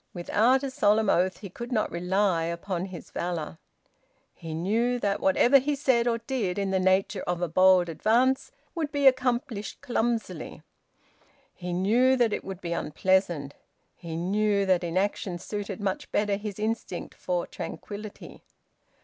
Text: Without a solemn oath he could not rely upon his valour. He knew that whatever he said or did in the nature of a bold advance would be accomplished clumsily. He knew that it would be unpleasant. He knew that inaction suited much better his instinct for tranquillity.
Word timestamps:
Without 0.15 0.63
a 0.63 0.71
solemn 0.71 1.11
oath 1.11 1.41
he 1.41 1.49
could 1.51 1.71
not 1.71 1.91
rely 1.91 2.45
upon 2.45 2.85
his 2.85 3.11
valour. 3.11 3.59
He 4.33 4.51
knew 4.55 4.97
that 4.97 5.19
whatever 5.19 5.59
he 5.59 5.75
said 5.75 6.07
or 6.07 6.17
did 6.17 6.57
in 6.57 6.71
the 6.71 6.79
nature 6.79 7.21
of 7.27 7.39
a 7.39 7.47
bold 7.47 7.87
advance 7.87 8.51
would 8.73 8.91
be 8.91 9.05
accomplished 9.05 9.79
clumsily. 9.81 10.63
He 11.53 11.71
knew 11.71 12.15
that 12.15 12.33
it 12.33 12.43
would 12.43 12.61
be 12.61 12.73
unpleasant. 12.73 13.53
He 13.95 14.15
knew 14.15 14.65
that 14.65 14.83
inaction 14.83 15.37
suited 15.37 15.79
much 15.79 16.11
better 16.11 16.35
his 16.35 16.57
instinct 16.57 17.13
for 17.13 17.45
tranquillity. 17.45 18.41